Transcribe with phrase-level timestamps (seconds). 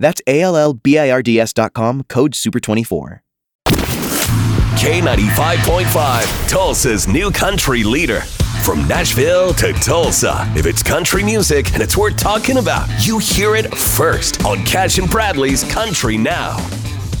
[0.00, 3.20] That's A L L B I R D S.com, code SUPER24.
[4.80, 8.22] K95.5, Tulsa's new country leader.
[8.64, 13.56] From Nashville to Tulsa, if it's country music and it's worth talking about, you hear
[13.56, 16.56] it first on Cash and Bradley's Country Now.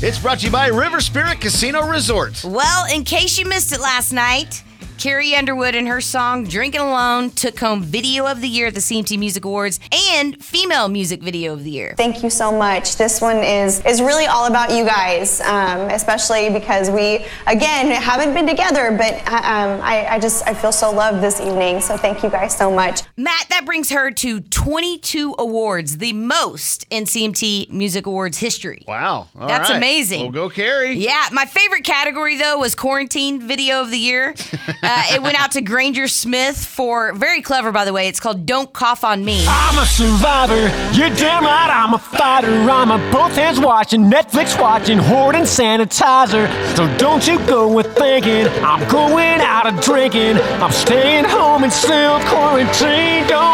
[0.00, 2.44] It's brought to you by River Spirit Casino Resort.
[2.44, 4.62] Well, in case you missed it last night,
[4.98, 8.80] Carrie Underwood and her song Drinking Alone took home Video of the Year at the
[8.80, 9.78] CMT Music Awards
[10.12, 11.94] and Female Music Video of the Year.
[11.96, 12.96] Thank you so much.
[12.96, 18.34] This one is is really all about you guys, um, especially because we again haven't
[18.34, 21.80] been together, but um, I, I just I feel so loved this evening.
[21.80, 23.02] So thank you guys so much.
[23.16, 28.82] Matt, that brings her to 22 awards, the most in CMT Music Awards history.
[28.88, 29.28] Wow.
[29.38, 29.76] All That's right.
[29.76, 30.22] amazing.
[30.22, 30.94] Well, go Carrie.
[30.94, 34.34] Yeah, my favorite category though was quarantine video of the year.
[34.88, 38.08] Uh, it went out to Granger Smith for very clever, by the way.
[38.08, 40.56] It's called "Don't Cough on Me." I'm a survivor.
[40.96, 41.70] You're damn right.
[41.70, 42.48] I'm a fighter.
[42.48, 46.48] I'm a both hands watching, Netflix watching, hoarding sanitizer.
[46.74, 50.38] So don't you go with thinking I'm going out and drinking.
[50.62, 53.26] I'm staying home and still quarantine.
[53.28, 53.47] Don't.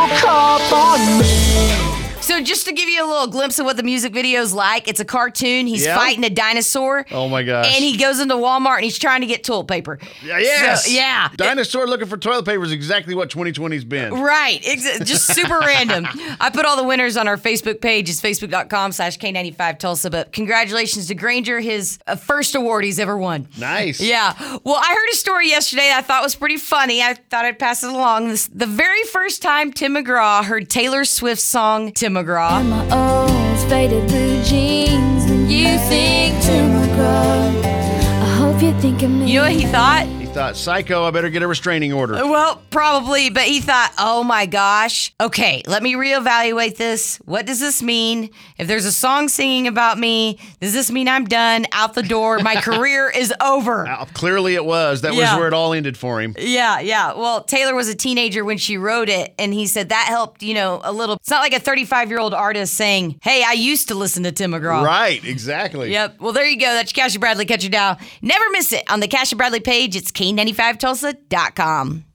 [2.34, 4.88] So just to give you a little glimpse of what the music video is like,
[4.88, 5.68] it's a cartoon.
[5.68, 5.96] He's Yeah?
[5.96, 7.06] fighting a dinosaur.
[7.12, 7.66] Oh my gosh.
[7.72, 10.00] And he goes into Walmart and he's trying to get toilet paper.
[10.24, 10.84] Yeah, yes.
[10.86, 11.28] So, yeah.
[11.36, 14.14] Dinosaur looking for toilet paper is exactly what 2020's been.
[14.14, 14.60] Right.
[14.66, 16.08] Ex- just super random.
[16.40, 18.10] I put all the winners on our Facebook page.
[18.10, 20.10] It's facebook.com slash K95 Tulsa.
[20.10, 23.46] But congratulations to Granger, his uh, first award he's ever won.
[23.60, 24.00] Nice.
[24.00, 24.34] Yeah.
[24.64, 27.00] Well, I heard a story yesterday that I thought was pretty funny.
[27.00, 28.30] I thought I'd pass it along.
[28.30, 32.23] This, the very first time Tim McGraw heard Taylor Swift's song, Tim McGraw.
[32.26, 37.64] My old faded blue jeans when you think Tim McGraw.
[37.64, 39.30] I hope you think of me.
[39.30, 40.23] You know what he thought?
[40.34, 42.14] Thought, psycho, I better get a restraining order.
[42.14, 47.18] Well, probably, but he thought, oh my gosh, okay, let me reevaluate this.
[47.24, 48.30] What does this mean?
[48.58, 52.40] If there's a song singing about me, does this mean I'm done, out the door,
[52.40, 53.86] my career is over?
[54.14, 55.02] Clearly it was.
[55.02, 55.30] That Yeah.
[55.34, 56.34] was where it all ended for him.
[56.36, 57.12] Yeah, yeah.
[57.14, 60.54] Well, Taylor was a teenager when she wrote it, and he said that helped, you
[60.54, 61.14] know, a little.
[61.14, 64.32] It's not like a 35 year old artist saying, hey, I used to listen to
[64.32, 64.82] Tim McGraw.
[64.84, 65.92] Right, exactly.
[65.92, 66.18] Yep.
[66.18, 66.66] Well, there you go.
[66.74, 67.98] That's your Cash Bradley Catch You Now.
[68.20, 69.94] Never miss it on the Cash and Bradley page.
[69.94, 72.13] It's K95Tulsa.com.